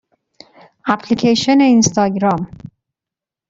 [0.85, 2.51] اپلیکیشن اینستاگرام